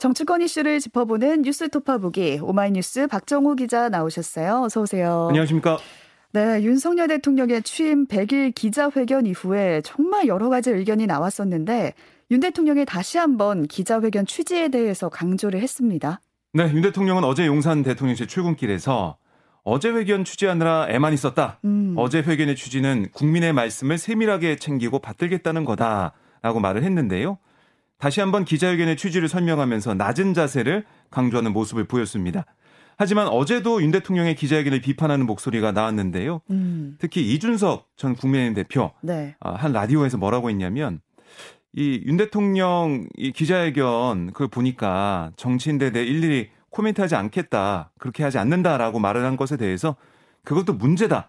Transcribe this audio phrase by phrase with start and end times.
[0.00, 4.62] 정치권 이슈를 짚어보는 뉴스 토파보기 오마이뉴스 박정우 기자 나오셨어요.
[4.62, 5.26] 어서 오세요.
[5.28, 5.76] 안녕하십니까?
[6.32, 11.92] 네, 윤석열 대통령의 취임 100일 기자회견 이후에 정말 여러 가지 의견이 나왔었는데
[12.30, 16.22] 윤 대통령이 다시 한번 기자회견 취지에 대해서 강조를 했습니다.
[16.54, 19.18] 네, 윤 대통령은 어제 용산 대통령실 출근길에서
[19.64, 21.58] 어제 회견 취재하느라 애만 있었다.
[21.66, 21.92] 음.
[21.98, 27.36] 어제 회견의 취지는 국민의 말씀을 세밀하게 챙기고 받들겠다는 거다라고 말을 했는데요.
[28.00, 32.46] 다시 한번 기자회견의 취지를 설명하면서 낮은 자세를 강조하는 모습을 보였습니다.
[32.96, 36.40] 하지만 어제도 윤 대통령의 기자회견을 비판하는 목소리가 나왔는데요.
[36.50, 36.96] 음.
[36.98, 39.36] 특히 이준석 전 국민의힘 대표 네.
[39.40, 41.00] 아, 한 라디오에서 뭐라고 했냐면
[41.72, 48.98] 이 윤 대통령 이 기자회견 그걸 보니까 정치인들 내 일일이 코멘트하지 않겠다 그렇게 하지 않는다라고
[48.98, 49.96] 말을 한 것에 대해서
[50.44, 51.28] 그것도 문제다.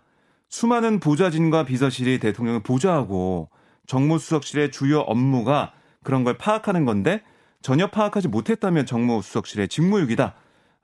[0.49, 3.49] 수많은 보좌진과 비서실이 대통령을 보좌하고
[3.87, 7.21] 정무수석실의 주요 업무가 그런 걸 파악하는 건데
[7.61, 10.33] 전혀 파악하지 못했다면 정무수석실의 직무유기다.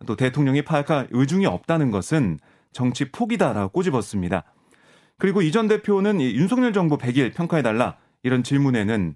[0.06, 2.40] 또 대통령이 파악할 의중이 없다는 것은
[2.72, 4.44] 정치 포기다라고 꼬집었습니다.
[5.18, 9.16] 그리고 이 전 대표는 윤석열 정부 100일 평가해달라 이런 질문에는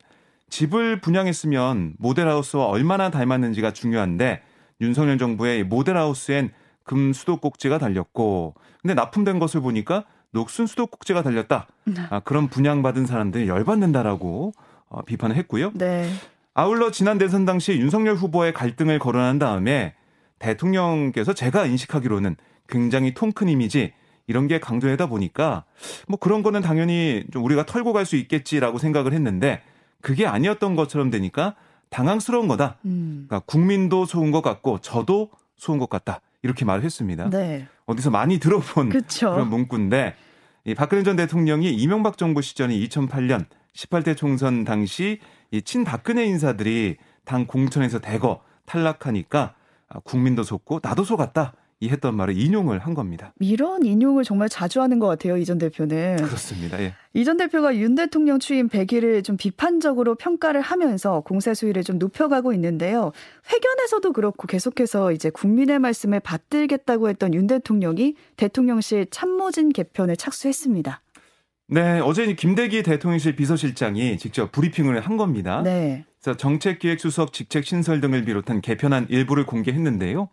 [0.50, 4.42] 집을 분양했으면 모델하우스와 얼마나 닮았는지가 중요한데
[4.82, 6.50] 윤석열 정부의 모델하우스엔
[6.84, 11.68] 금 수도꼭지가 달렸고 근데 납품된 것을 보니까 녹슨 수도꼭지가 달렸다.
[11.86, 12.02] 네.
[12.10, 14.54] 아, 그런 분양받은 사람들이 열받는다라고
[14.92, 15.72] 어, 비판을 했고요.
[15.74, 16.12] 네.
[16.54, 19.94] 아울러 지난 대선 당시 윤석열 후보의 갈등을 거론한 다음에
[20.40, 22.36] 대통령께서 제가 인식하기로는
[22.68, 23.94] 굉장히 통 큰 이미지
[24.28, 25.64] 이런 게 강조하다 보니까
[26.08, 29.62] 뭐 그런 거는 당연히 좀 우리가 털고 갈 수 있겠지라고 생각을 했는데
[30.02, 31.56] 그게 아니었던 것처럼 되니까
[31.90, 32.78] 당황스러운 거다.
[32.86, 33.26] 음.
[33.28, 36.22] 그러니까 국민도 속은 것 같고 저도 속은 것 같다.
[36.44, 37.30] 이렇게 말을 했습니다.
[37.30, 37.68] 네.
[37.86, 39.32] 어디서 많이 들어본 그쵸.
[39.32, 40.16] 그런 문구인데
[40.66, 43.46] 이 박근혜 전 대통령이 이명박 정부 시절인 2008년
[43.76, 45.20] 18대 총선 당시
[45.52, 49.56] 이 친박근혜 인사들이 당 공천에서 대거 탈락하니까
[49.90, 51.54] 아, 국민도 속고 나도 속았다.
[51.84, 53.34] 이 했던 말을 인용을 한 겁니다.
[53.40, 55.36] 이런 인용을 정말 자주 하는 것 같아요.
[55.38, 56.18] 이 전 대표는.
[56.18, 56.80] 그렇습니다.
[56.80, 56.94] 예.
[57.16, 63.12] 이전 대표가 윤 대통령 취임 100일을 좀 비판적으로 평가를 하면서 공세 수위를 좀 높여가고 있는데요.
[63.52, 71.02] 회견에서도 그렇고 계속해서 이제 국민의 말씀을 받들겠다고 했던 윤 대통령이 대통령실 참모진 개편에 착수했습니다.
[71.74, 75.62] 네, 어제 김대기 대통령실 비서실장이 직접 브리핑을 한 겁니다.
[75.64, 76.04] 네.
[76.22, 80.28] 그래서 정책기획수석 직책 신설 등을 비롯한 개편안 일부를 공개했는데요.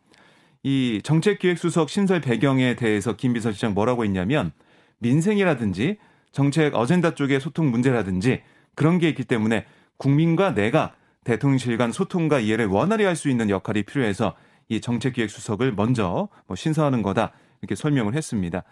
[0.65, 4.51] 이 정책기획수석 신설 배경에 대해서 김 비서실장 뭐라고 했냐면
[4.99, 5.99] 민생이라든지
[6.33, 8.43] 정책 어젠다 쪽의 소통 문제라든지
[8.75, 9.65] 그런 게 있기 때문에
[9.97, 14.35] 국민과 내가 대통령실 간 소통과 이해를 원활히 할 수 있는 역할이 필요해서
[14.69, 17.31] 이 정책기획수석을 먼저 뭐 신설하는 거다
[17.63, 18.65] 이렇게 설명을 했습니다.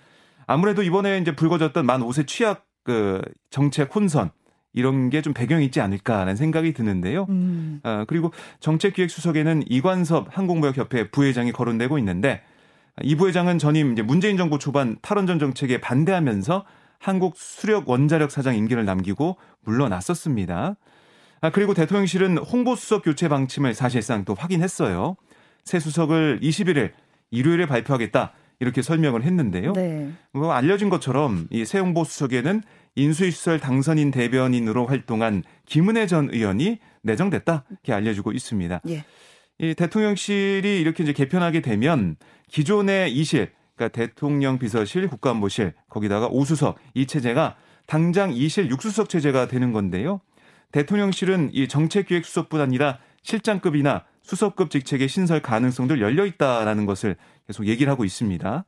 [0.47, 3.21] 아무래도 이번에 이제 불거졌던 만 5세 취약 그
[3.51, 4.31] 정책 혼선
[4.73, 7.27] 이런 게 좀 배경이 있지 않을까라는 생각이 드는데요.
[7.31, 7.81] 음.
[7.83, 12.43] 아, 그리고 정책기획수석에는 이관섭 항공무역협회 부회장이 거론되고 있는데
[13.03, 16.65] 이 부회장은 전임 이제 문재인 정부 초반 탈원전 정책에 반대하면서
[16.99, 20.77] 한국 수력 원자력 사장 임기를 남기고 물러났었습니다.
[21.41, 25.17] 아, 그리고 대통령실은 홍보수석 교체 방침을 사실상 또 확인했어요.
[25.65, 26.93] 새 수석을 21일
[27.31, 28.33] 일요일에 발표하겠다.
[28.61, 29.73] 이렇게 설명을 했는데요.
[29.73, 30.11] 네.
[30.33, 32.63] 뭐 알려진 것처럼 이새 홍보 수석에는
[32.95, 38.81] 인수시설 당선인 대변인으로 활동한 김은혜 전 의원이 내정됐다 이렇게 알려지고 있습니다.
[38.89, 39.05] 예.
[39.59, 42.17] 이 대통령실이 이렇게 이제 개편하게 되면
[42.49, 47.57] 기존의 이실, 그러니까 대통령 비서실, 국가안보실 거기다가 오수석 이 체제가
[47.87, 50.21] 당장 이실 육수석 체제가 되는 건데요.
[50.73, 57.17] 대통령실은 이 정책기획수석뿐 아니라 실장급이나 수석급 직책의 신설 가능성도 열려 있다라는 것을
[57.47, 58.65] 계속 얘기를 하고 있습니다.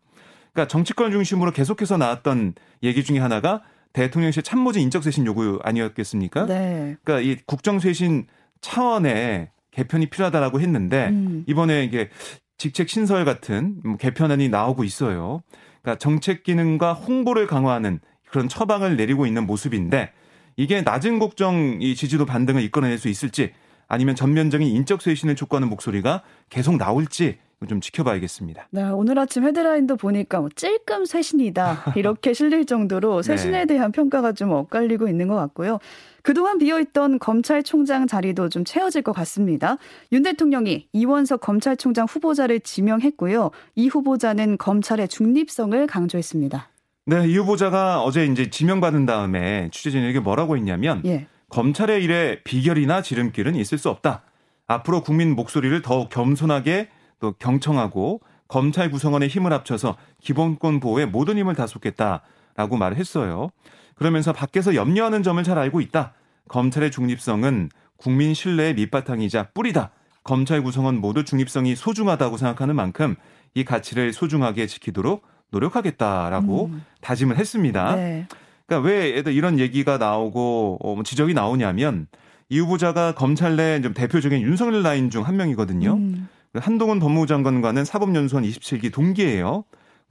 [0.52, 2.54] 그러니까 정치권 중심으로 계속해서 나왔던
[2.84, 6.46] 얘기 중에 하나가 대통령실 참모진 인적 쇄신 요구 아니었겠습니까?
[6.46, 6.96] 네.
[7.02, 8.28] 그러니까 이 국정 쇄신
[8.60, 11.44] 차원의 개편이 필요하다라고 했는데 음.
[11.48, 12.08] 이번에 이게
[12.56, 15.42] 직책 신설 같은 뭐 개편안이 나오고 있어요.
[15.82, 17.98] 그러니까 정책 기능과 홍보를 강화하는
[18.30, 20.12] 그런 처방을 내리고 있는 모습인데
[20.56, 23.52] 이게 낮은 국정 이 지지도 반등을 이끌어낼 수 있을지
[23.88, 28.68] 아니면 전면적인 인적 쇄신을 촉구하는 목소리가 계속 나올지 좀 지켜봐야겠습니다.
[28.70, 33.66] 네, 오늘 아침 헤드라인도 보니까 뭐 찔끔 쇄신이다 이렇게 실릴 정도로 쇄신에 네.
[33.66, 35.80] 대한 평가가 좀 엇갈리고 있는 것 같고요.
[36.22, 39.78] 그동안 비어있던 검찰총장 자리도 좀 채워질 것 같습니다.
[40.12, 43.50] 윤 대통령이 이원석 검찰총장 후보자를 지명했고요.
[43.74, 46.68] 이 후보자는 검찰의 중립성을 강조했습니다.
[47.06, 51.26] 네, 이 후보자가 어제 이제 지명받은 다음에 취재진에게 뭐라고 했냐면 예.
[51.50, 54.22] 검찰의 일에 비결이나 지름길은 있을 수 없다.
[54.66, 56.88] 앞으로 국민 목소리를 더욱 겸손하게
[57.20, 63.50] 또 경청하고 검찰 구성원의 힘을 합쳐서 기본권 보호에 모든 힘을 다 쏟겠다라고 말을 했어요.
[63.94, 66.12] 그러면서 밖에서 염려하는 점을 잘 알고 있다.
[66.48, 69.90] 검찰의 중립성은 국민 신뢰의 밑바탕이자 뿌리다.
[70.22, 73.16] 검찰 구성원 모두 중립성이 소중하다고 생각하는 만큼
[73.54, 76.84] 이 가치를 소중하게 지키도록 노력하겠다라고 음.
[77.00, 77.96] 다짐을 했습니다.
[77.96, 78.26] 네.
[78.68, 82.06] 그러니까 왜 이런 얘기가 나오고 어, 뭐 지적이 나오냐면
[82.50, 85.94] 이 후보자가 검찰 내 좀 대표적인 윤석열 라인 중 한 명이거든요.
[85.94, 86.28] 음.
[86.54, 89.64] 한동훈 법무부 장관과는 사법연수원 27기 동기예요.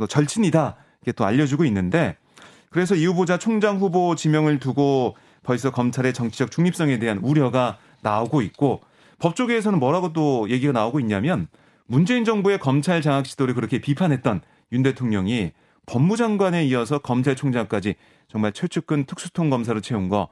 [0.09, 2.18] 절친이다 이렇게 또 알려주고 있는데
[2.69, 8.81] 그래서 이 후보자 총장 후보 지명을 두고 벌써 검찰의 정치적 중립성에 대한 우려가 나오고 있고
[9.19, 11.48] 법조계에서는 뭐라고 또 얘기가 나오고 있냐면
[11.88, 14.42] 문재인 정부의 검찰 장악 시도를 그렇게 비판했던
[14.74, 15.51] 윤 대통령이
[15.87, 17.95] 법무장관에 이어서 검찰총장까지
[18.27, 20.29] 정말 최측근 특수통 검사로 채운 거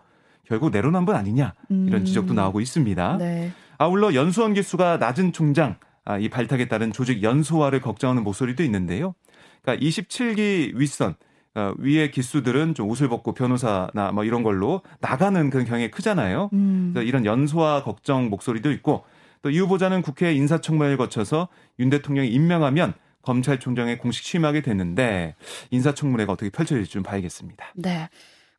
[0.47, 2.05] 결국 내로남불 아니냐 이런 음.
[2.05, 3.17] 지적도 나오고 있습니다.
[3.17, 3.51] 네.
[3.77, 9.15] 아울러 연수원 기수가 낮은 총장 아, 이 발탁에 따른 조직 연소화를 걱정하는 목소리도 있는데요.
[9.63, 11.15] 그러니까 27기 윗선
[11.55, 16.49] 어, 위의 기수들은 좀 옷을 벗고 변호사나 뭐 이런 걸로 나가는 그런 경향이 크잖아요.
[16.53, 16.93] 음.
[16.97, 19.03] 이런 연소화 걱정 목소리도 있고
[19.45, 22.95] 또 이 후보자는 국회 인사청문회를 거쳐서 윤 대통령이 임명하면
[23.25, 25.35] 검찰총장에 공식 취임하게 됐는데
[25.71, 27.65] 인사청문회가 어떻게 펼쳐질지 좀 봐야겠습니다.
[27.75, 28.09] 네.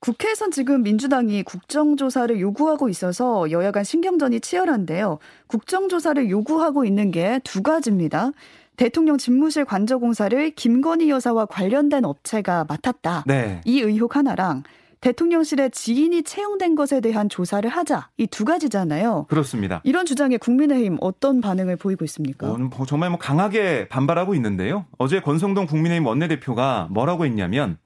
[0.00, 5.18] 국회에선 지금 민주당이 국정조사를 요구하고 있어서 여야 간 신경전이 치열한데요.
[5.46, 8.32] 국정조사를 요구하고 있는 게 두 가지입니다.
[8.76, 13.24] 대통령 집무실 관저공사를 김건희 여사와 관련된 업체가 맡았다.
[13.26, 13.62] 네.
[13.64, 14.64] 이 의혹 하나랑
[15.06, 19.26] 대통령실에 지인이 채용된 것에 대한 조사를 하자 이 두 가지잖아요.
[19.28, 19.80] 그렇습니다.
[19.84, 22.50] 이런 주장에 국민의힘 어떤 반응을 보이고 있습니까?
[22.50, 24.84] 어, 뭐 정말 뭐 강하게 반발하고 있는데요.
[24.98, 27.78] 어제 권성동 국민의힘 원내대표가 뭐라고 했냐면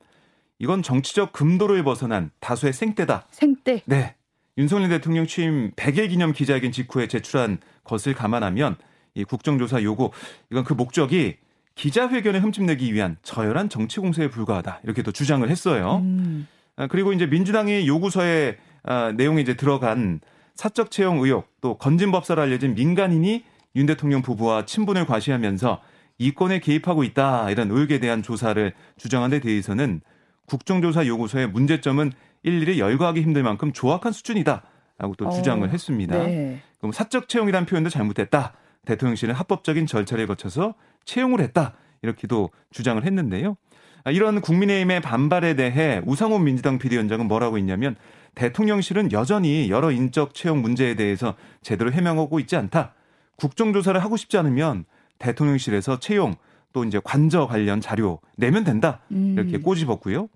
[0.58, 3.26] 이건 정치적 금도를 벗어난 다수의 생떼다.
[3.30, 3.82] 생떼.
[3.84, 4.14] 네.
[4.56, 8.76] 윤석열 대통령 취임 100일 기념 기자회견 직후에 제출한 것을 감안하면
[9.14, 10.10] 이 국정조사 요구
[10.50, 11.36] 이건 그 목적이
[11.74, 16.00] 기자회견에 흠집내기 위한 저열한 정치 공세에 불과하다 이렇게 또 주장을 했어요.
[16.02, 16.46] 음.
[16.80, 20.20] 아, 그리고 이제 민주당이 요구서에 아, 내용이 이제 들어간
[20.54, 23.44] 사적 채용 의혹 또 건진법사로 알려진 민간인이
[23.76, 25.82] 윤 대통령 부부와 친분을 과시하면서
[26.16, 30.00] 이권에 개입하고 있다 이런 의혹에 대한 조사를 주장한 데 대해서는
[30.46, 32.12] 국정조사 요구서의 문제점은
[32.44, 36.16] 일일이 열거하기 힘들 만큼 조악한 수준이다라고 또 어, 주장을 했습니다.
[36.16, 36.62] 네.
[36.78, 38.54] 그럼 사적 채용이라는 표현도 잘못됐다.
[38.86, 40.74] 대통령실은 합법적인 절차를 거쳐서
[41.04, 41.74] 채용을 했다.
[42.00, 43.58] 이렇게도 주장을 했는데요.
[44.04, 47.96] 아, 이런 국민의힘의 반발에 대해 우상호 민주당 비대위원장은 뭐라고 했냐면
[48.34, 52.94] 대통령실은 여전히 여러 인적 채용 문제에 대해서 제대로 해명하고 있지 않다.
[53.36, 54.84] 국정조사를 하고 싶지 않으면
[55.18, 56.36] 대통령실에서 채용
[56.72, 59.00] 또 이제 관저 관련 자료 내면 된다.
[59.10, 59.62] 이렇게 음.
[59.62, 60.28] 꼬집었고요.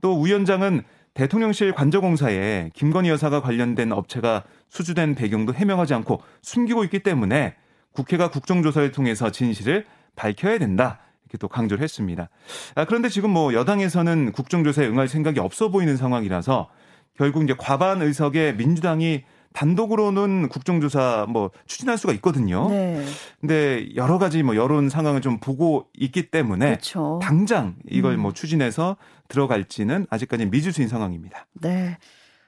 [0.00, 0.82] 또 위원장은
[1.14, 7.54] 대통령실 관저공사에 김건희 여사가 관련된 업체가 수주된 배경도 해명하지 않고 숨기고 있기 때문에
[7.92, 9.86] 국회가 국정조사를 통해서 진실을
[10.16, 10.98] 밝혀야 된다.
[11.26, 12.28] 이렇게 또 강조를 했습니다.
[12.74, 16.68] 아, 그런데 지금 뭐 여당에서는 국정조사에 응할 생각이 없어 보이는 상황이라서
[17.14, 22.68] 결국 이제 과반 의석에 민주당이 단독으로는 국정조사 뭐 추진할 수가 있거든요.
[22.68, 23.02] 네.
[23.40, 27.18] 근데 여러 가지 뭐 여론 상황을 좀 보고 있기 때문에 그렇죠.
[27.22, 28.20] 당장 이걸 음.
[28.20, 28.96] 뭐 추진해서
[29.28, 31.46] 들어갈지는 아직까지 미지수인 상황입니다.
[31.54, 31.96] 네.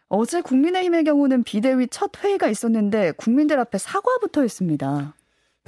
[0.08, 5.14] 어제 국민의힘의 경우는 비대위 첫 회의가 있었는데 국민들 앞에 사과부터 했습니다.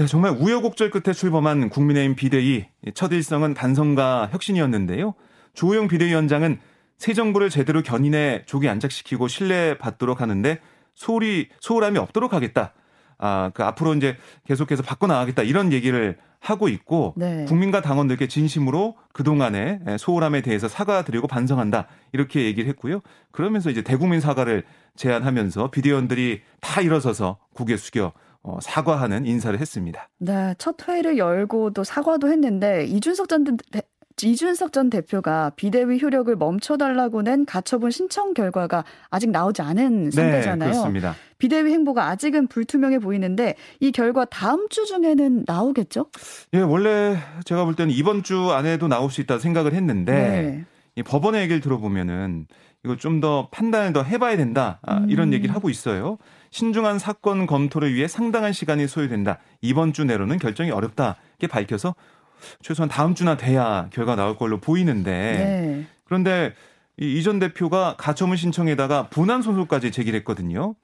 [0.00, 2.64] 네, 정말 우여곡절 끝에 출범한 국민의힘 비대위
[2.94, 5.12] 첫 일성은 반성과 혁신이었는데요.
[5.52, 6.58] 조호영 비대위원장은
[6.96, 10.58] 새 정부를 제대로 견인해 조기 안착시키고 신뢰받도록 하는데
[10.94, 12.72] 소홀히 소홀함이 없도록 하겠다.
[13.18, 17.44] 아, 그 앞으로 이제 계속해서 바꿔 나가겠다 이런 얘기를 하고 있고 네.
[17.44, 23.02] 국민과 당원들께 진심으로 그동안의 소홀함에 대해서 사과드리고 반성한다 이렇게 얘기를 했고요.
[23.32, 24.64] 그러면서 이제 대국민 사과를
[24.96, 30.08] 제안하면서 비대위원들이 다 일어서서 고개 숙여 어, 사과하는 인사를 했습니다.
[30.18, 33.44] 네, 첫 회의를 열고 또 사과도 했는데 이준석 전
[34.22, 40.68] 이준석 전 대표가 비대위 효력을 멈춰달라고 낸 가처분 신청 결과가 아직 나오지 않은 네, 상태잖아요.
[40.68, 41.14] 네, 그렇습니다.
[41.38, 46.06] 비대위 행보가 아직은 불투명해 보이는데 이 결과 다음 주 중에는 나오겠죠?
[46.54, 50.64] 예, 원래 제가 볼 때는 이번 주 안에도 나올 수 있다 생각을 했는데 네.
[50.96, 52.46] 이 법원의 얘기를 들어보면은
[52.84, 55.32] 이거 좀 더 판단을 더 해봐야 된다 아, 이런 음.
[55.34, 56.16] 얘기를 하고 있어요.
[56.50, 59.38] 신중한 사건 검토를 위해 상당한 시간이 소요된다.
[59.60, 61.16] 이번 주 내로는 결정이 어렵다.
[61.38, 61.94] 이렇게 밝혀서
[62.62, 65.86] 최소한 다음 주나 돼야 결과 나올 걸로 보이는데 네.
[66.04, 66.54] 그런데
[66.96, 70.74] 이전 대표가 가처분 신청에다가 분한 소송까지 제기를 했거든요.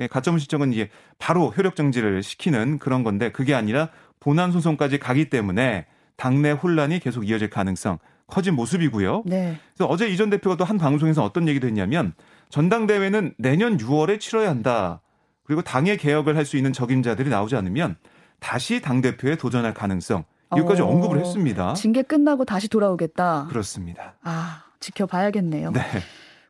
[0.00, 0.88] 예, 가처분 신청은 이게
[1.18, 3.88] 바로 효력 정지를 시키는 그런 건데 그게 아니라
[4.20, 5.86] 본안 소송까지 가기 때문에
[6.16, 9.24] 당내 혼란이 계속 이어질 가능성 커진 모습이고요.
[9.26, 9.58] 네.
[9.74, 12.14] 그래서 어제 이전 대표가 또 한 방송에서 어떤 얘기도 했냐면
[12.48, 15.00] 전당대회는 내년 6월에 치러야 한다.
[15.44, 17.96] 그리고 당의 개혁을 할 수 있는 적임자들이 나오지 않으면
[18.40, 20.24] 다시 당 대표에 도전할 가능성
[20.56, 21.74] 여기까지 어, 언급을 했습니다.
[21.74, 23.46] 징계 끝나고 다시 돌아오겠다.
[23.48, 24.14] 그렇습니다.
[24.22, 25.70] 아 지켜봐야겠네요.
[25.72, 25.80] 네.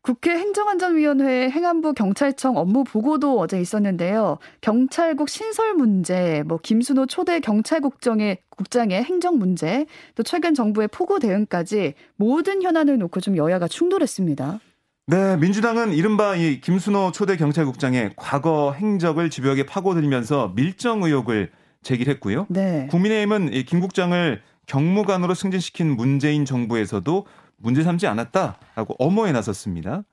[0.01, 4.39] 국회 행정안전위원회 행안부 경찰청 업무 보고도 어제 있었는데요.
[4.61, 11.95] 경찰국 신설 문제, 뭐 김순호 초대 경찰국장의 국장의 행정 문제, 또 최근 정부의 폭우 대응까지
[12.17, 14.59] 모든 현안을 놓고 좀 여야가 충돌했습니다.
[15.07, 21.51] 네, 민주당은 이른바 이 김순호 초대 경찰국장의 과거 행적을 집요하게 파고들면서 밀정 의혹을
[21.83, 22.47] 제기했고요.
[22.49, 22.87] 네.
[22.89, 30.05] 국민의힘은 이김 국장을 경무관으로 승진시킨 문재인 정부에서도 문제 삼지 않았다라고 엄호에 나섰습니다.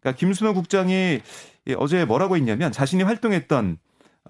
[0.00, 1.20] 그러니까 김순호 국장이
[1.76, 3.78] 어제 뭐라고 했냐면 자신이 활동했던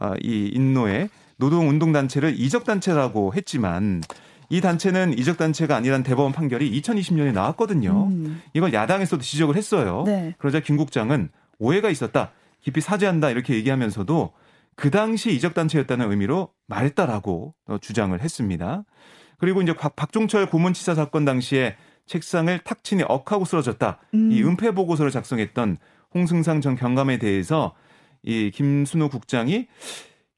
[0.00, 4.00] 아, 이 인노의 노동운동단체를 이적단체라고 했지만
[4.48, 8.08] 이 단체는 이적 단체가 아니란 대법원 판결이 2020년에 나왔거든요.
[8.10, 8.42] 음.
[8.54, 10.04] 이걸 야당에서도 지적을 했어요.
[10.06, 10.34] 네.
[10.38, 12.32] 그러자 김 국장은 오해가 있었다.
[12.60, 13.30] 깊이 사죄한다.
[13.30, 14.32] 이렇게 얘기하면서도
[14.76, 18.84] 그 당시 이적 단체였다는 의미로 말했다라고 주장을 했습니다.
[19.38, 21.76] 그리고 이제 박종철 고문치사 사건 당시에
[22.06, 23.98] 책상을 탁 치니 억하고 쓰러졌다.
[24.14, 24.30] 음.
[24.32, 25.78] 이 은폐 보고서를 작성했던
[26.14, 27.74] 홍승상 전 경감에 대해서
[28.22, 29.68] 이 김순호 국장이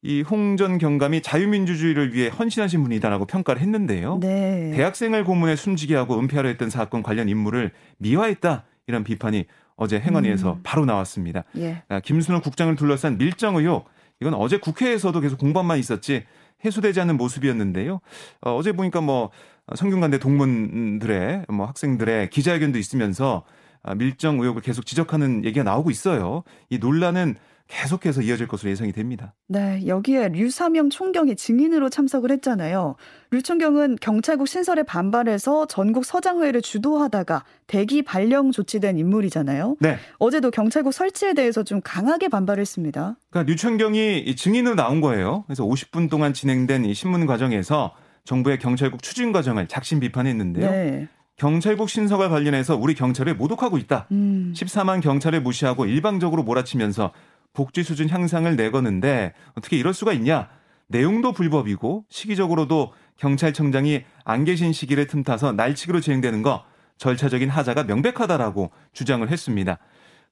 [0.01, 4.19] 이 홍전 경감이 자유민주주의를 위해 헌신하신 분이다라고 평가를 했는데요.
[4.21, 4.71] 네.
[4.75, 8.63] 대학생을 고문해 숨지게 하고 은폐하려 했던 사건 관련 인물을 미화했다.
[8.87, 10.59] 이런 비판이 어제 행안위에서 음.
[10.63, 11.43] 바로 나왔습니다.
[11.57, 11.83] 예.
[11.89, 13.89] 아, 김순호 국장을 둘러싼 밀정 의혹
[14.21, 16.23] 이건 어제 국회에서도 계속 공방만 있었지
[16.63, 17.99] 해소되지 않는 모습이었는데요.
[18.41, 19.31] 어, 어제 보니까 뭐
[19.75, 23.43] 성균관대 동문들의 뭐 학생들의 기자회견도 있으면서
[23.83, 26.43] 아, 밀정 의혹을 계속 지적하는 얘기가 나오고 있어요.
[26.69, 27.35] 이 논란은
[27.69, 29.35] 계속해서 이어질 것으로 예상이 됩니다.
[29.47, 32.95] 네, 여기에 류사명 총경이 증인으로 참석을 했잖아요.
[33.29, 39.77] 류 총경은 경찰국 신설에 반발해서 전국 서장회를 주도하다가 대기 발령 조치된 인물이잖아요.
[39.79, 39.97] 네.
[40.17, 43.17] 어제도 경찰국 설치에 대해서 좀 강하게 반발했습니다.
[43.29, 45.43] 그러니까 류 총경이 증인으로 나온 거예요.
[45.45, 47.93] 그래서 50분 동안 진행된 이 신문 과정에서
[48.25, 50.69] 정부의 경찰국 추진 과정을 작심 비판했는데요.
[50.69, 51.07] 네.
[51.39, 54.07] 경찰국 신설과 관련해서 우리 경찰을 모독하고 있다.
[54.11, 54.53] 음.
[54.55, 57.13] 14만 경찰을 무시하고 일방적으로 몰아치면서
[57.53, 60.49] 복지 수준 향상을 내거는데 어떻게 이럴 수가 있냐?
[60.87, 66.63] 내용도 불법이고 시기적으로도 경찰청장이 안 계신 시기를 틈타서 날치기로 진행되는 거
[66.97, 69.77] 절차적인 하자가 명백하다라고 주장을 했습니다.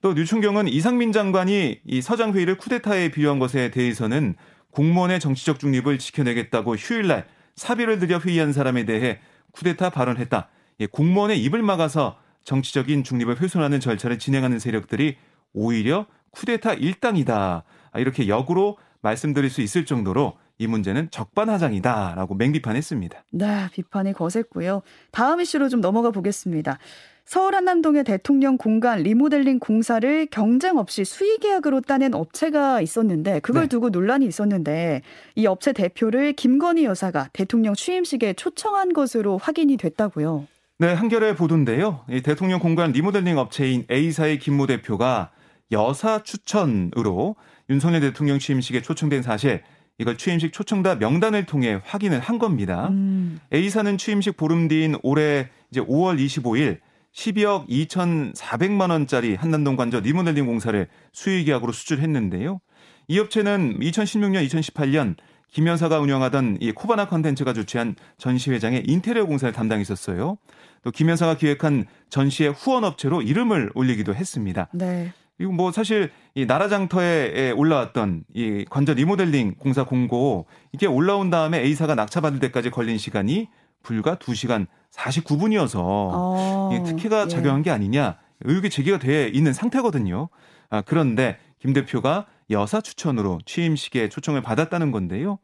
[0.01, 4.36] 또 류충경은 이상민 장관이 이 서장 회의를 쿠데타에 비유한 것에 대해서는
[4.71, 9.19] 공무원의 정치적 중립을 지켜내겠다고 휴일날 사비를 들여 회의한 사람에 대해
[9.51, 10.50] 쿠데타 발언했다.
[10.81, 15.17] 예, 공무원의 입을 막아서 정치적인 중립을 훼손하는 절차를 진행하는 세력들이
[15.53, 16.05] 오히려
[16.38, 17.63] 쿠데타 일당이다.
[17.91, 23.24] 아, 이렇게 역으로 말씀드릴 수 있을 정도로 이 문제는 적반하장이다라고 맹비판했습니다.
[23.32, 24.82] 네, 비판이 거셌고요.
[25.12, 26.77] 다음 이슈로 좀 넘어가 보겠습니다.
[27.25, 33.67] 서울 한남동의 대통령 공간 리모델링 공사를 경쟁 없이 수의 계약으로 따낸 업체가 있었는데 그걸 네.
[33.67, 35.01] 두고 논란이 있었는데
[35.36, 40.48] 이 업체 대표를 김건희 여사가 대통령 취임식에 초청한 것으로 확인이 됐다고요.
[40.79, 42.06] 네, 한겨레 보도인데요.
[42.10, 45.32] 이 대통령 공간 리모델링 업체인 A사의 김모 대표가
[45.71, 47.36] 여사 추천으로
[47.69, 49.62] 윤석열 대통령 취임식에 초청된 사실
[50.00, 52.88] 이걸 취임식 초청자 명단을 통해 확인을 한 겁니다.
[52.89, 53.39] 음.
[53.53, 56.79] A사는 취임식 보름 뒤인 올해 이제 5월 25일
[57.13, 62.62] 12억 2,400만 원짜리 한남동 관저 리모델링 공사를 수의 계약으로 수출했는데요.
[63.07, 65.15] 이 업체는 2016년, 2018년
[65.50, 70.38] 김 여사가 운영하던 이 코바나 컨텐츠가 주최한 전시회장의 인테리어 공사를 담당했었어요.
[70.83, 74.67] 또 김 여사가 기획한 전시의 후원 업체로 이름을 올리기도 했습니다.
[74.74, 75.12] 네.
[75.38, 81.94] 그리고 뭐 사실 이 나라장터에 올라왔던 이 관저 리모델링 공사 공고 이게 올라온 다음에 A사가
[81.96, 83.48] 낙차받을 때까지 걸린 시간이
[83.84, 87.27] 불과 2시간 49분이어서 어, 이 특혜가 예.
[87.27, 90.29] 작용한 게 아니냐 의혹이 제기가 돼 있는 상태거든요.
[90.70, 95.38] 아, 그런데 김 대표가 여사 추천으로 취임식에 초청을 받았다는 건데요.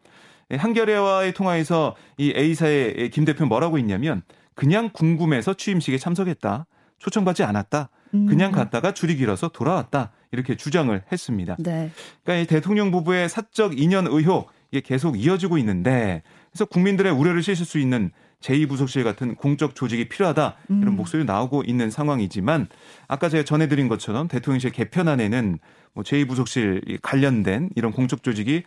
[0.52, 4.24] 예, 한겨레와의 통화에서 이 A사의 김 대표 뭐라고 했냐면
[4.56, 6.66] 그냥 궁금해서 취임식에 참석했다.
[7.00, 7.90] 초청받지 않았다.
[8.14, 8.54] 그냥 음.
[8.54, 10.12] 갔다가 줄이 길어서 돌아왔다.
[10.32, 11.56] 이렇게 주장을 했습니다.
[11.60, 11.92] 네.
[12.24, 17.64] 그러니까 이 대통령 부부의 사적 인연 의혹 이게 계속 이어지고 있는데 그래서 국민들의 우려를 씻을
[17.64, 18.10] 수 있는
[18.42, 20.96] 제2부속실 같은 공적 조직이 필요하다 이런 음.
[20.96, 22.68] 목소리 나오고 있는 상황이지만
[23.08, 25.60] 아까 제가 전해드린 것처럼 대통령실 개편안에는
[25.94, 28.64] 뭐 제2부속실 관련된 이런 공적 조직이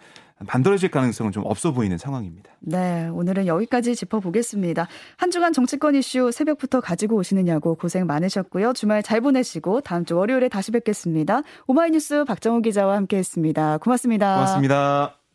[0.52, 2.52] 만들어질 가능성은 좀 없어 보이는 상황입니다.
[2.60, 4.86] 네, 오늘은 여기까지 짚어보겠습니다.
[5.16, 8.74] 한 주간 정치권 이슈 새벽부터 가지고 오시느냐고 고생 많으셨고요.
[8.74, 11.42] 주말 잘 보내시고 다음 주 월요일에 다시 뵙겠습니다.
[11.66, 13.78] 오마이뉴스 박정호 기자와 함께했습니다.
[13.78, 14.34] 고맙습니다.
[14.34, 15.25] 고맙습니다.